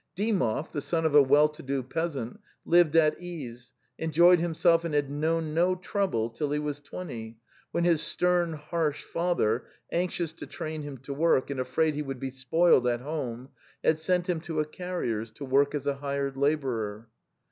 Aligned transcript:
Dymov, 0.15 0.71
the 0.71 0.81
son 0.81 1.05
of 1.05 1.13
a 1.13 1.21
well 1.21 1.47
to 1.49 1.61
do 1.61 1.83
peasant, 1.83 2.39
lived 2.65 2.95
at 2.95 3.21
ease, 3.21 3.73
enjoyed 3.99 4.39
himself 4.39 4.83
and 4.83 4.95
had 4.95 5.11
known 5.11 5.53
no 5.53 5.75
trouble 5.75 6.31
till 6.31 6.49
he 6.49 6.57
was 6.57 6.79
twenty, 6.79 7.37
when 7.71 7.83
his 7.83 8.01
stern 8.01 8.53
harsh 8.53 9.03
father, 9.03 9.67
anxious 9.91 10.33
to 10.33 10.47
train 10.47 10.81
him 10.81 10.97
to 10.97 11.13
work, 11.13 11.51
and 11.51 11.59
afraid 11.59 11.93
he 11.93 12.01
would 12.01 12.19
be 12.19 12.31
spoiled 12.31 12.87
at 12.87 13.01
home, 13.01 13.49
had 13.83 13.99
sent 13.99 14.27
him 14.27 14.39
to 14.41 14.59
a 14.59 14.65
carrier's 14.65 15.29
to 15.29 15.45
work 15.45 15.75
as 15.75 15.85
a 15.85 15.97
hired 15.97 16.35
labourer. 16.35 17.07